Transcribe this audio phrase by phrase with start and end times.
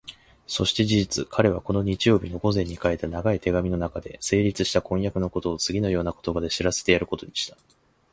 [0.47, 7.55] そして事実、彼はこの日曜日の午前に書いた長い手紙のなかで、成立した婚約のことをつぎのような言葉で知らせてやることにした。